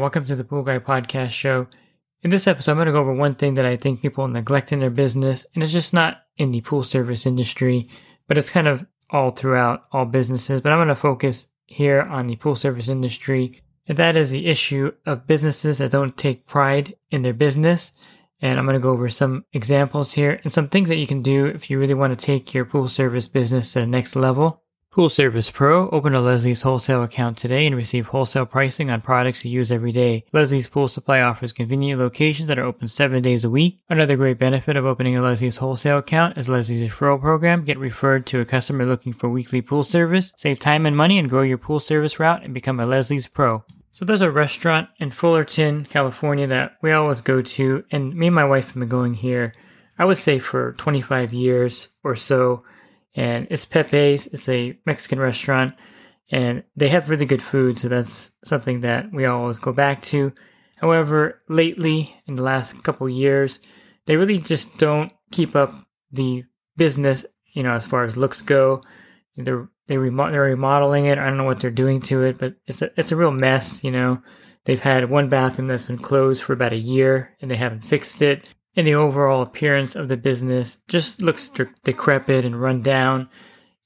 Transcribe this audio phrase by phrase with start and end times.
[0.00, 1.66] Welcome to the Pool Guy Podcast Show.
[2.22, 4.72] In this episode, I'm going to go over one thing that I think people neglect
[4.72, 7.86] in their business, and it's just not in the pool service industry,
[8.26, 10.62] but it's kind of all throughout all businesses.
[10.62, 14.46] But I'm going to focus here on the pool service industry, and that is the
[14.46, 17.92] issue of businesses that don't take pride in their business.
[18.40, 21.20] And I'm going to go over some examples here and some things that you can
[21.20, 24.62] do if you really want to take your pool service business to the next level.
[24.92, 25.88] Pool Service Pro.
[25.90, 29.92] Open a Leslie's wholesale account today and receive wholesale pricing on products you use every
[29.92, 30.24] day.
[30.32, 33.78] Leslie's Pool Supply offers convenient locations that are open seven days a week.
[33.88, 37.64] Another great benefit of opening a Leslie's wholesale account is Leslie's referral program.
[37.64, 40.32] Get referred to a customer looking for weekly pool service.
[40.36, 43.62] Save time and money and grow your pool service route and become a Leslie's Pro.
[43.92, 48.34] So there's a restaurant in Fullerton, California that we always go to, and me and
[48.34, 49.54] my wife have been going here,
[50.00, 52.64] I would say for 25 years or so
[53.14, 54.26] and it's Pepe's.
[54.26, 55.74] It's a Mexican restaurant,
[56.30, 60.32] and they have really good food, so that's something that we always go back to.
[60.76, 63.60] However, lately, in the last couple years,
[64.06, 65.74] they really just don't keep up
[66.10, 66.44] the
[66.76, 68.82] business, you know, as far as looks go.
[69.36, 71.18] They're they remo- they're remodeling it.
[71.18, 73.82] I don't know what they're doing to it, but it's a it's a real mess.
[73.82, 74.22] You know,
[74.64, 78.22] they've had one bathroom that's been closed for about a year, and they haven't fixed
[78.22, 78.44] it
[78.76, 81.50] and the overall appearance of the business just looks
[81.84, 83.28] decrepit and run down.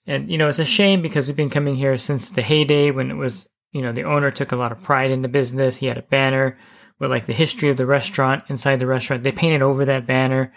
[0.07, 3.11] And, you know, it's a shame because we've been coming here since the heyday when
[3.11, 5.77] it was, you know, the owner took a lot of pride in the business.
[5.77, 6.59] He had a banner
[6.99, 9.23] with like the history of the restaurant inside the restaurant.
[9.23, 10.53] They painted over that banner.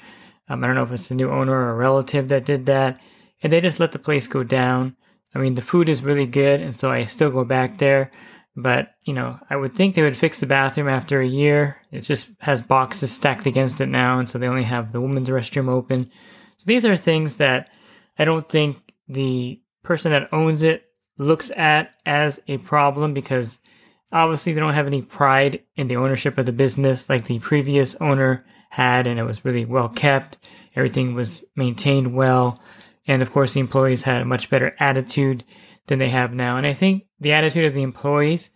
[0.50, 3.00] Um, I don't know if it's the new owner or a relative that did that.
[3.42, 4.96] And they just let the place go down.
[5.34, 6.62] I mean, the food is really good.
[6.62, 8.12] And so I still go back there.
[8.60, 11.78] But, you know, I would think they would fix the bathroom after a year.
[11.92, 15.30] It just has boxes stacked against it now, and so they only have the women's
[15.30, 16.10] restroom open.
[16.58, 17.70] So these are things that
[18.18, 20.86] I don't think the person that owns it
[21.20, 23.60] looks at as a problem because
[24.12, 27.96] obviously they don't have any pride in the ownership of the business like the previous
[28.02, 30.40] owner had, and it was really well kept.
[30.76, 32.60] Everything was maintained well.
[33.06, 35.44] And of course, the employees had a much better attitude
[35.86, 36.58] than they have now.
[36.58, 38.52] And I think the attitude of the employees,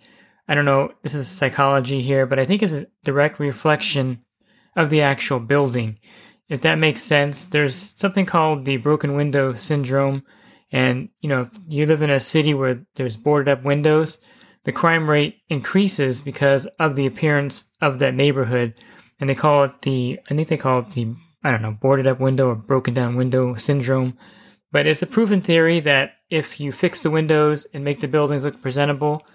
[0.48, 4.20] I don't know, this is psychology here, but I think is a direct reflection
[4.76, 6.00] of the actual building.
[6.50, 10.24] If that makes sense, there's something called the broken window syndrome.
[10.72, 14.20] And, you know, if you live in a city where there's boarded up windows,
[14.64, 18.74] the crime rate increases because of the appearance of that neighborhood.
[19.20, 22.08] And they call it the, I think they call it the, I don't know, boarded
[22.08, 24.18] up window or broken down window syndrome.
[24.72, 28.44] But it's a proven theory that if you fix the windows and make the buildings
[28.44, 29.26] look presentable,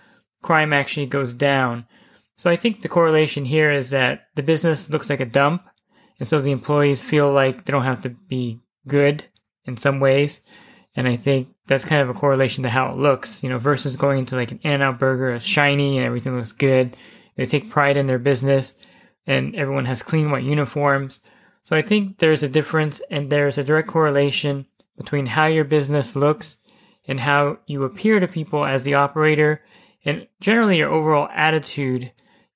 [0.43, 1.87] crime actually goes down.
[2.37, 5.63] So I think the correlation here is that the business looks like a dump,
[6.19, 9.25] and so the employees feel like they don't have to be good
[9.65, 10.41] in some ways.
[10.95, 13.97] And I think that's kind of a correlation to how it looks, you know, versus
[13.97, 16.97] going into like an In-N-Out burger, it's shiny and everything looks good.
[17.37, 18.75] They take pride in their business
[19.27, 21.21] and everyone has clean white uniforms.
[21.65, 26.17] So I think there's a difference and there's a direct correlation between how your business
[26.17, 26.59] looks
[27.07, 29.63] and how you appear to people as the operator.
[30.05, 32.13] And generally, your overall attitude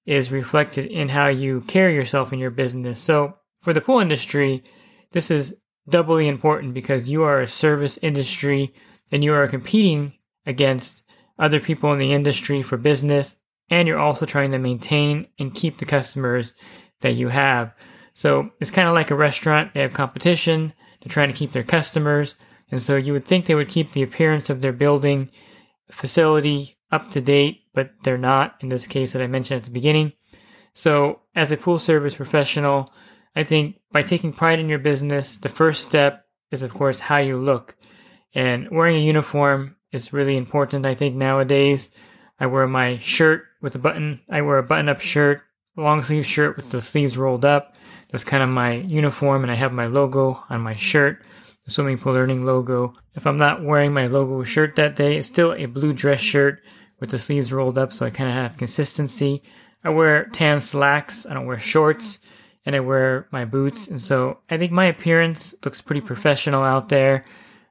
[0.06, 2.98] is reflected in how you carry yourself in your business.
[2.98, 4.64] So, for the pool industry,
[5.12, 5.56] this is
[5.88, 8.72] doubly important because you are a service industry
[9.12, 10.14] and you are competing
[10.46, 11.04] against
[11.38, 13.36] other people in the industry for business.
[13.68, 16.54] And you're also trying to maintain and keep the customers
[17.02, 17.72] that you have.
[18.14, 21.62] So, it's kind of like a restaurant, they have competition, they're trying to keep their
[21.62, 22.34] customers.
[22.70, 25.30] And so you would think they would keep the appearance of their building
[25.90, 29.70] facility up to date, but they're not in this case that I mentioned at the
[29.70, 30.12] beginning.
[30.72, 32.92] So, as a pool service professional,
[33.34, 37.18] I think by taking pride in your business, the first step is, of course, how
[37.18, 37.76] you look.
[38.34, 41.90] And wearing a uniform is really important, I think, nowadays.
[42.38, 45.42] I wear my shirt with a button, I wear a button up shirt,
[45.80, 47.76] long sleeve shirt with the sleeves rolled up.
[48.10, 51.24] That's kind of my uniform, and I have my logo on my shirt
[51.70, 52.94] the swimming pool learning logo.
[53.14, 56.62] If I'm not wearing my logo shirt that day, it's still a blue dress shirt
[56.98, 59.42] with the sleeves rolled up, so I kind of have consistency.
[59.84, 62.18] I wear tan slacks, I don't wear shorts,
[62.66, 66.88] and I wear my boots, and so I think my appearance looks pretty professional out
[66.88, 67.24] there.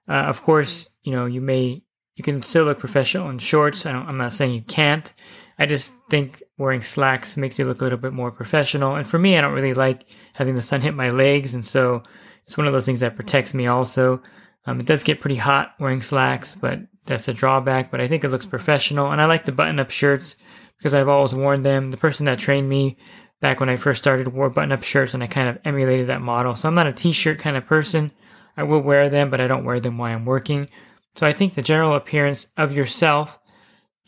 [0.07, 1.83] Uh, of course, you know, you may,
[2.15, 3.85] you can still look professional in shorts.
[3.85, 5.13] I am not saying you can't.
[5.59, 8.95] I just think wearing slacks makes you look a little bit more professional.
[8.95, 11.53] And for me, I don't really like having the sun hit my legs.
[11.53, 12.01] And so
[12.45, 14.21] it's one of those things that protects me also.
[14.65, 17.91] Um, it does get pretty hot wearing slacks, but that's a drawback.
[17.91, 19.11] But I think it looks professional.
[19.11, 20.38] And I like the button up shirts
[20.77, 21.91] because I've always worn them.
[21.91, 22.97] The person that trained me
[23.41, 26.21] back when I first started wore button up shirts and I kind of emulated that
[26.21, 26.56] model.
[26.56, 28.11] So I'm not a t shirt kind of person.
[28.56, 30.69] I will wear them, but I don't wear them while I'm working.
[31.15, 33.38] So I think the general appearance of yourself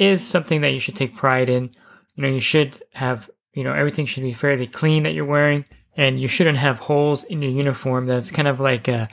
[0.02, 1.70] is something that you should take pride in.
[2.16, 5.64] You know, you should have, you know, everything should be fairly clean that you're wearing,
[5.96, 8.08] and you shouldn't have holes in your uniform.
[8.08, 9.08] That's kind of like a,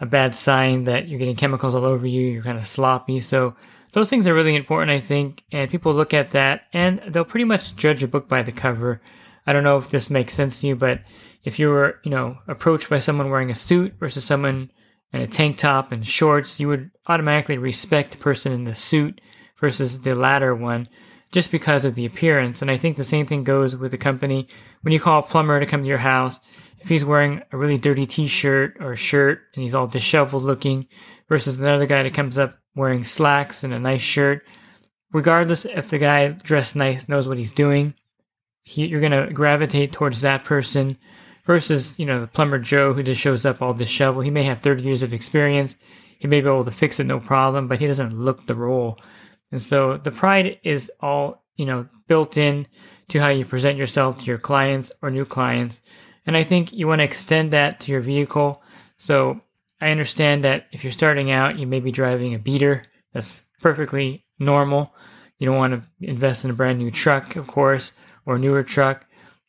[0.00, 3.20] a bad sign that you're getting chemicals all over you, you're kind of sloppy.
[3.20, 3.56] So
[3.94, 7.44] those things are really important, I think, and people look at that and they'll pretty
[7.44, 9.00] much judge a book by the cover.
[9.46, 11.00] I don't know if this makes sense to you, but
[11.44, 14.70] if you were, you know, approached by someone wearing a suit versus someone
[15.12, 19.20] in a tank top and shorts, you would automatically respect the person in the suit
[19.58, 20.88] versus the latter one
[21.32, 22.62] just because of the appearance.
[22.62, 24.46] And I think the same thing goes with the company.
[24.82, 26.38] When you call a plumber to come to your house,
[26.78, 30.86] if he's wearing a really dirty t-shirt or shirt and he's all disheveled looking
[31.28, 34.46] versus another guy that comes up wearing slacks and a nice shirt,
[35.12, 37.94] regardless if the guy dressed nice knows what he's doing,
[38.62, 40.98] he, you're going to gravitate towards that person
[41.44, 44.24] versus, you know, the plumber Joe who just shows up all disheveled.
[44.24, 45.76] He may have 30 years of experience.
[46.18, 48.98] He may be able to fix it no problem, but he doesn't look the role.
[49.54, 52.66] And so the pride is all, you know, built in
[53.06, 55.80] to how you present yourself to your clients or new clients.
[56.26, 58.60] And I think you want to extend that to your vehicle.
[58.96, 59.40] So
[59.80, 62.82] I understand that if you're starting out, you may be driving a beater.
[63.12, 64.92] That's perfectly normal.
[65.38, 67.92] You don't want to invest in a brand new truck, of course,
[68.26, 69.06] or newer truck.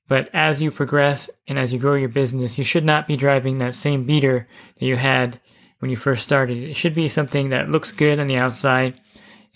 [0.08, 3.58] But as you progress and as you grow your business, you should not be driving
[3.58, 4.48] that same beater
[4.78, 5.42] that you had
[5.80, 6.60] when you first started.
[6.60, 9.00] It should be something that looks good on the outside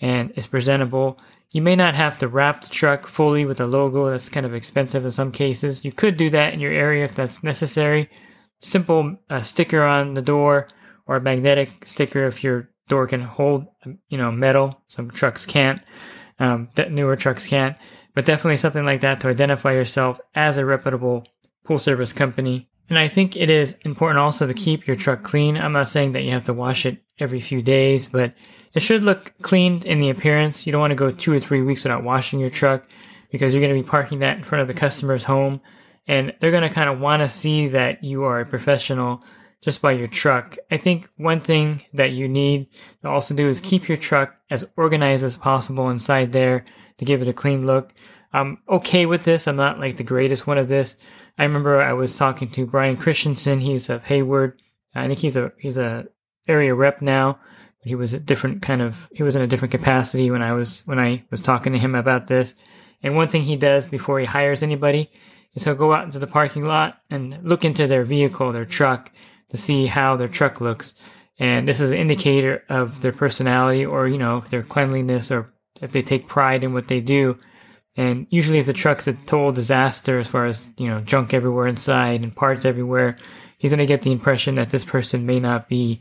[0.00, 1.18] and is presentable.
[1.52, 4.08] You may not have to wrap the truck fully with a logo.
[4.08, 5.84] That's kind of expensive in some cases.
[5.84, 8.08] You could do that in your area if that's necessary.
[8.60, 10.68] Simple uh, sticker on the door
[11.06, 13.66] or a magnetic sticker if your door can hold,
[14.08, 14.80] you know, metal.
[14.86, 15.80] Some trucks can't.
[16.38, 17.76] Um, that newer trucks can't.
[18.14, 21.24] But definitely something like that to identify yourself as a reputable
[21.64, 22.68] pool service company.
[22.88, 25.56] And I think it is important also to keep your truck clean.
[25.56, 28.34] I'm not saying that you have to wash it every few days, but
[28.74, 30.66] it should look clean in the appearance.
[30.66, 32.84] You don't want to go two or three weeks without washing your truck
[33.30, 35.60] because you're going to be parking that in front of the customer's home
[36.06, 39.22] and they're going to kind of want to see that you are a professional
[39.62, 40.56] just by your truck.
[40.70, 42.68] I think one thing that you need
[43.02, 46.64] to also do is keep your truck as organized as possible inside there
[46.98, 47.92] to give it a clean look.
[48.32, 49.46] I'm okay with this.
[49.46, 50.96] I'm not like the greatest one of this.
[51.38, 53.60] I remember I was talking to Brian Christensen.
[53.60, 54.60] He's of Hayward.
[54.94, 56.06] I think he's a he's a
[56.48, 57.38] area rep now
[57.82, 60.82] he was a different kind of he was in a different capacity when I was
[60.86, 62.54] when I was talking to him about this.
[63.02, 65.10] And one thing he does before he hires anybody
[65.54, 69.10] is he'll go out into the parking lot and look into their vehicle, their truck,
[69.48, 70.94] to see how their truck looks.
[71.38, 75.92] And this is an indicator of their personality or, you know, their cleanliness or if
[75.92, 77.38] they take pride in what they do.
[77.96, 81.66] And usually if the truck's a total disaster as far as, you know, junk everywhere
[81.66, 83.16] inside and parts everywhere,
[83.56, 86.00] he's going to get the impression that this person may not be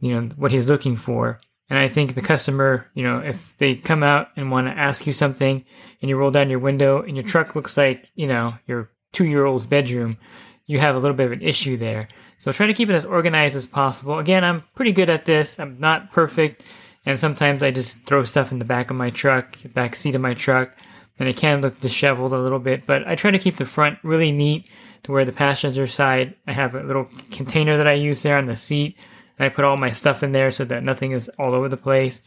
[0.00, 1.40] you know what he's looking for.
[1.68, 5.06] And i think the customer you know if they come out and want to ask
[5.06, 5.64] you something
[6.02, 9.24] and you roll down your window and your truck looks like you know your two
[9.24, 10.18] year old's bedroom
[10.66, 12.06] you have a little bit of an issue there.
[12.38, 14.18] So try to keep it as organized as possible.
[14.18, 15.60] Again i'm pretty good at this.
[15.60, 16.62] I'm not perfect.
[17.06, 20.20] And sometimes i just throw stuff in the back of my truck back seat of
[20.20, 20.76] my truck
[21.20, 22.84] and it can look disheveled a little bit.
[22.84, 24.68] But i try to keep the front really neat
[25.04, 28.46] to where the passenger side i have a little container that i use there on
[28.46, 28.96] the seat
[29.44, 32.20] I put all my stuff in there so that nothing is all over the place.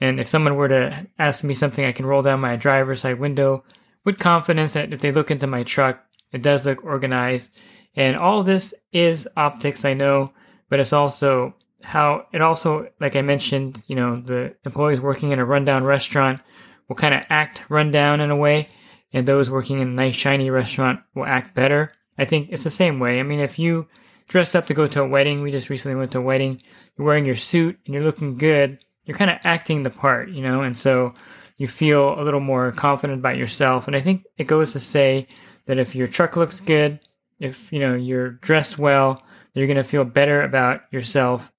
[0.00, 3.20] And if someone were to ask me something, I can roll down my driver's side
[3.20, 3.64] window
[4.04, 7.50] with confidence that if they look into my truck, it does look organized.
[7.96, 10.32] And all this is optics, I know,
[10.68, 15.38] but it's also how it also, like I mentioned, you know, the employees working in
[15.38, 16.40] a rundown restaurant
[16.88, 18.68] will kind of act rundown in a way,
[19.12, 21.92] and those working in a nice, shiny restaurant will act better.
[22.18, 23.20] I think it's the same way.
[23.20, 23.86] I mean, if you
[24.28, 25.42] dressed up to go to a wedding.
[25.42, 26.62] We just recently went to a wedding.
[26.96, 28.78] You're wearing your suit and you're looking good.
[29.04, 31.14] You're kind of acting the part, you know, and so
[31.56, 33.86] you feel a little more confident about yourself.
[33.86, 35.26] And I think it goes to say
[35.66, 37.00] that if your truck looks good,
[37.38, 39.22] if you know you're dressed well,
[39.54, 41.52] you're going to feel better about yourself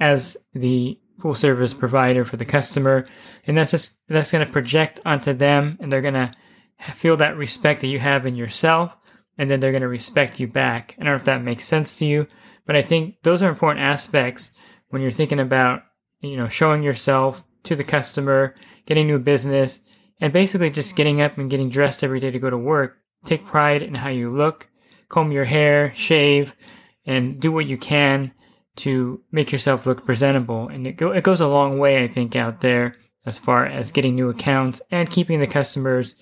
[0.00, 3.04] as the full service provider for the customer,
[3.46, 6.32] and that's just that's going to project onto them, and they're going to
[6.94, 8.96] feel that respect that you have in yourself
[9.38, 10.94] and then they're going to respect you back.
[10.98, 12.26] I don't know if that makes sense to you,
[12.64, 14.52] but I think those are important aspects
[14.88, 15.82] when you're thinking about
[16.20, 18.54] you know, showing yourself to the customer,
[18.86, 19.80] getting new business,
[20.20, 22.98] and basically just getting up and getting dressed every day to go to work.
[23.24, 24.68] Take pride in how you look,
[25.08, 26.54] comb your hair, shave,
[27.04, 28.32] and do what you can
[28.76, 30.68] to make yourself look presentable.
[30.68, 33.90] And it, go, it goes a long way, I think, out there as far as
[33.90, 36.14] getting new accounts and keeping the customers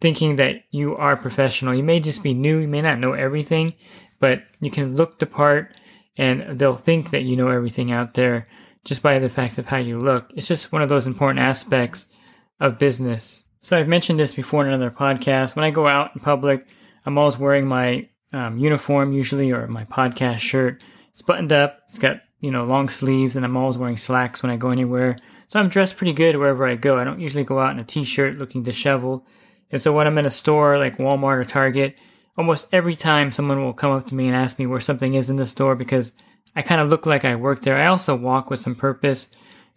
[0.00, 1.74] thinking that you are professional.
[1.74, 3.74] You may just be new, you may not know everything,
[4.20, 5.76] but you can look the part
[6.16, 8.46] and they'll think that you know everything out there
[8.84, 10.32] just by the fact of how you look.
[10.34, 12.06] It's just one of those important aspects
[12.60, 13.42] of business.
[13.60, 15.56] So I've mentioned this before in another podcast.
[15.56, 16.66] When I go out in public,
[17.04, 20.82] I'm always wearing my um, uniform usually or my podcast shirt.
[21.10, 21.80] It's buttoned up.
[21.88, 25.16] It's got you know long sleeves, and I'm always wearing slacks when I go anywhere.
[25.48, 26.98] So I'm dressed pretty good wherever I go.
[26.98, 29.22] I don't usually go out in a t-shirt looking disheveled.
[29.70, 31.98] And so when I'm in a store like Walmart or Target,
[32.36, 35.30] almost every time someone will come up to me and ask me where something is
[35.30, 36.12] in the store because
[36.54, 37.76] I kind of look like I work there.
[37.76, 39.28] I also walk with some purpose.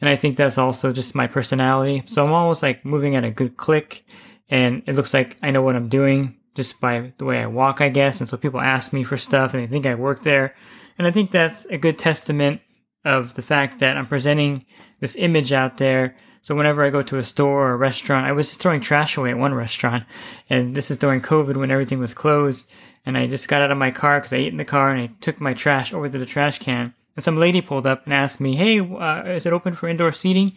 [0.02, 2.04] And I think that's also just my personality.
[2.06, 4.06] So I'm always like moving at a good click
[4.50, 7.82] and it looks like I know what I'm doing just by the way I walk,
[7.82, 8.20] I guess.
[8.20, 10.56] And so people ask me for stuff and they think I work there.
[10.98, 12.62] And I think that's a good testament
[13.06, 14.66] of the fact that I'm presenting
[15.00, 16.16] this image out there.
[16.42, 19.32] So whenever I go to a store or a restaurant, I was throwing trash away
[19.32, 20.06] at one restaurant.
[20.50, 22.70] And this is during COVID when everything was closed.
[23.06, 25.02] And I just got out of my car because I ate in the car and
[25.02, 26.94] I took my trash over to the trash can.
[27.16, 30.12] And some lady pulled up and asked me, Hey, uh, is it open for indoor
[30.12, 30.56] seating?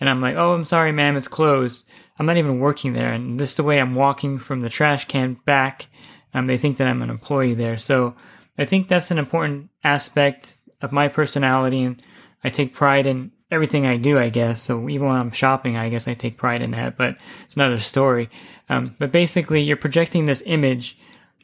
[0.00, 1.84] And I'm like, Oh, I'm sorry, ma'am, it's closed.
[2.18, 3.12] I'm not even working there.
[3.12, 5.88] And this is the way I'm walking from the trash can back.
[6.32, 7.76] Um, they think that I'm an employee there.
[7.76, 8.14] So
[8.58, 11.82] I think that's an important aspect of my personality.
[11.82, 12.02] And
[12.44, 14.60] I take pride in everything I do, I guess.
[14.60, 17.78] So even when I'm shopping, I guess I take pride in that, but it's another
[17.78, 18.28] story.
[18.68, 20.98] Um, but basically, you're projecting this image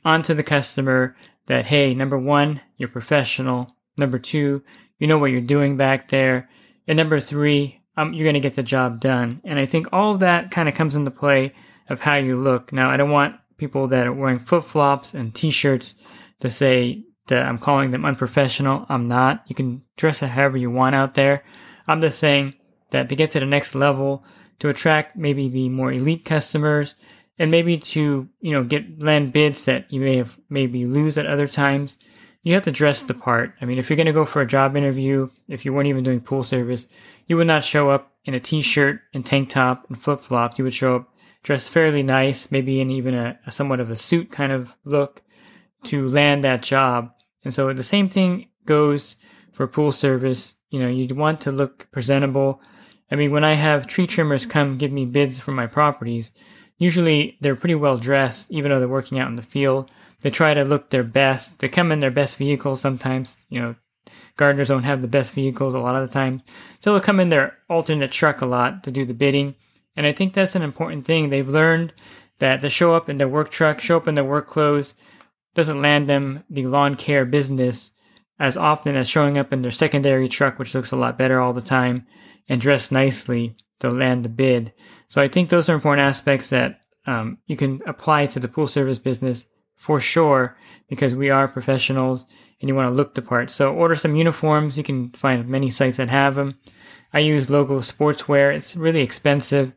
[0.05, 3.75] onto the customer that, hey, number one, you're professional.
[3.99, 4.62] Number two,
[4.99, 6.49] you know what you're doing back there.
[6.87, 9.40] And number three, um, you're going to get the job done.
[9.45, 11.55] And I think all of that kind of comes into play
[11.88, 12.73] of how you look.
[12.73, 15.95] Now, I don't want people that are wearing flip flops and t shirts
[16.40, 18.87] to say that I'm calling them unprofessional.
[18.88, 19.45] I'm not.
[19.47, 21.45] You can dress however you want out there.
[21.90, 22.54] I'm just saying
[22.90, 24.25] that to get to the next level,
[24.61, 26.94] to attract maybe the more elite customers,
[27.38, 31.26] and maybe to you know get land bids that you may have maybe lose at
[31.26, 31.97] other times,
[32.42, 33.54] you have to dress the part.
[33.61, 36.04] I mean, if you're going to go for a job interview, if you weren't even
[36.04, 36.87] doing pool service,
[37.26, 40.59] you would not show up in a t-shirt and tank top and flip flops.
[40.59, 43.97] You would show up dressed fairly nice, maybe in even a, a somewhat of a
[43.97, 45.23] suit kind of look
[45.85, 47.11] to land that job.
[47.44, 49.16] And so the same thing goes
[49.52, 50.54] for pool service.
[50.71, 52.61] You know, you want to look presentable.
[53.11, 56.33] I mean, when I have tree trimmers come give me bids for my properties,
[56.79, 59.91] usually they're pretty well dressed, even though they're working out in the field.
[60.21, 61.59] They try to look their best.
[61.59, 63.45] They come in their best vehicles sometimes.
[63.49, 63.75] You know,
[64.37, 66.43] gardeners don't have the best vehicles a lot of the times.
[66.81, 69.55] So they'll come in their alternate truck a lot to do the bidding.
[69.97, 71.31] And I think that's an important thing.
[71.31, 71.93] They've learned
[72.39, 74.95] that to show up in their work truck, show up in their work clothes,
[75.55, 77.93] doesn't land them the lawn care business
[78.40, 81.52] as often as showing up in their secondary truck, which looks a lot better all
[81.52, 82.06] the time,
[82.49, 84.73] and dressed nicely to land the bid.
[85.09, 88.66] So I think those are important aspects that um, you can apply to the pool
[88.66, 90.56] service business for sure,
[90.88, 92.26] because we are professionals
[92.61, 93.50] and you want to look the part.
[93.50, 94.76] So order some uniforms.
[94.76, 96.59] You can find many sites that have them.
[97.12, 98.54] I use Logo Sportswear.
[98.54, 99.73] It's really expensive.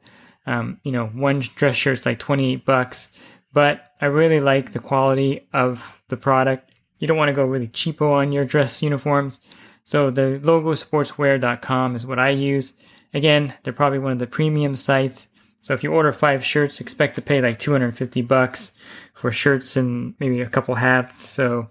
[0.46, 3.12] Um, you know, one dress shirt's like 28 bucks,
[3.54, 6.73] but I really like the quality of the product.
[7.00, 9.40] You don't want to go really cheapo on your dress uniforms.
[9.84, 12.74] So the logosportswear.com is what I use.
[13.14, 15.28] Again, they're probably one of the premium sites.
[15.60, 18.74] So if you order five shirts, expect to pay like 250 bucks
[19.14, 21.30] for shirts and maybe a couple hats.
[21.30, 21.68] So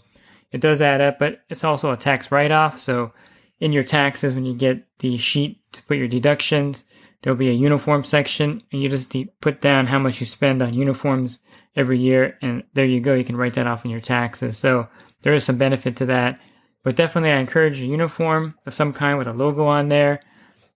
[0.51, 2.79] it does add up, but it's also a tax write-off.
[2.79, 3.13] So
[3.61, 6.85] in your taxes, when you get the sheet to put your deductions,
[7.23, 10.75] there'll be a uniform section, and you just put down how much you spend on
[10.75, 11.39] uniforms
[11.77, 13.15] every year, and there you go.
[13.15, 14.59] You can write that off in your taxes.
[14.59, 14.89] So
[15.23, 16.41] there is some benefit to that.
[16.85, 20.21] But definitely, I encourage a uniform of some kind with a logo on there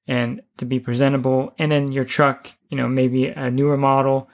[0.09, 1.53] and to be presentable.
[1.59, 4.29] And then your truck, you know, maybe a newer model,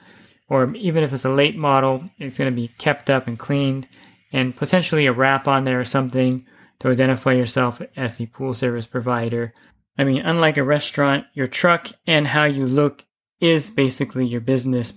[0.49, 3.87] or even if it's a late model, it's going to be kept up and cleaned,
[4.31, 6.45] and potentially a wrap on there or something
[6.79, 9.53] to identify yourself as the pool service provider.
[9.97, 13.05] I mean, unlike a restaurant, your truck and how you look
[13.39, 14.93] is basically your business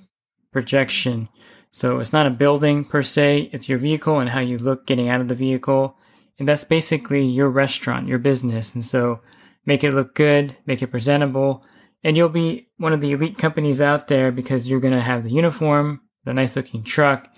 [0.53, 1.29] projection.
[1.77, 5.11] So it's not a building per se, it's your vehicle and how you look getting
[5.11, 5.99] out of the vehicle.
[6.39, 8.75] And that's basically your restaurant, your business.
[8.75, 9.21] And so
[9.67, 11.67] make it look good, make it presentable,
[12.03, 15.23] and you'll be one of the elite companies out there because you're going to have
[15.23, 17.29] the uniform, the nice looking truck,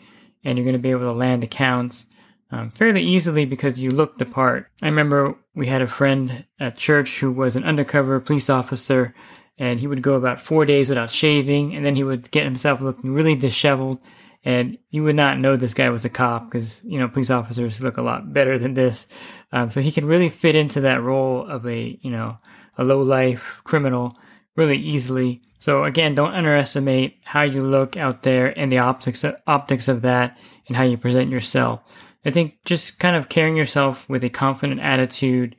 [0.44, 2.06] and you're going to be able to land accounts
[2.52, 4.70] um, fairly easily because you look the part.
[4.80, 9.16] I remember we had a friend at church who was an undercover police officer,
[9.58, 12.80] and he would go about four days without shaving, and then he would get himself
[12.80, 13.98] looking really disheveled.
[14.44, 17.80] And you would not know this guy was a cop because, you know, police officers
[17.80, 19.06] look a lot better than this.
[19.52, 22.36] Um, so he can really fit into that role of a, you know,
[22.76, 24.16] a low life criminal
[24.56, 25.42] really easily.
[25.58, 30.38] So again, don't underestimate how you look out there and the optics optics of that
[30.68, 31.80] and how you present yourself.
[32.24, 35.56] I think just kind of carrying yourself with a confident attitude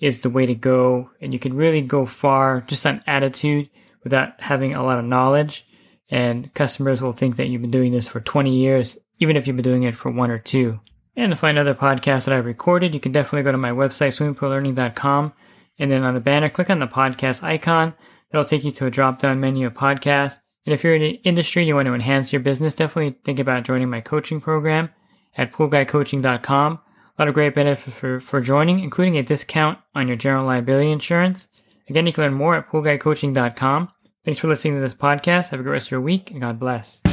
[0.00, 3.70] is the way to go, and you can really go far just on attitude
[4.02, 5.66] without having a lot of knowledge.
[6.10, 9.56] And customers will think that you've been doing this for 20 years, even if you've
[9.56, 10.80] been doing it for one or two.
[11.16, 14.16] And to find other podcasts that I've recorded, you can definitely go to my website,
[14.16, 15.32] swimmingpoollearning.com,
[15.78, 17.94] and then on the banner, click on the podcast icon.
[18.30, 20.38] That'll take you to a drop down menu of podcasts.
[20.64, 23.38] And if you're in the industry and you want to enhance your business, definitely think
[23.38, 24.90] about joining my coaching program
[25.36, 26.72] at poolguycoaching.com.
[26.72, 30.90] A lot of great benefits for, for joining, including a discount on your general liability
[30.90, 31.48] insurance.
[31.88, 33.90] Again, you can learn more at poolguycoaching.com.
[34.24, 35.48] Thanks for listening to this podcast.
[35.48, 37.00] Have a great rest of your week, and God bless.
[37.00, 37.10] The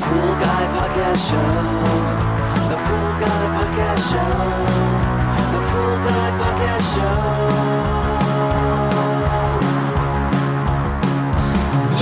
[0.00, 1.36] Pool Guy Podcast Show.
[2.70, 4.32] The Pool Guy Podcast Show.
[5.52, 7.20] The Pool Guy Podcast Show.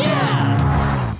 [0.00, 1.16] Yeah!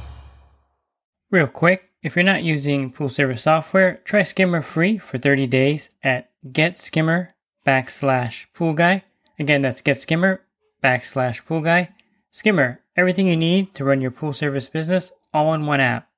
[1.33, 5.91] Real quick, if you're not using pool service software, try Skimmer free for 30 days
[6.05, 7.31] at getskimmer
[7.67, 9.03] backslash pool guy.
[9.37, 10.39] Again, that's getskimmer
[10.85, 11.89] backslash pool guy.
[12.35, 16.09] Skimmer, everything you need to run your pool service business all in one app.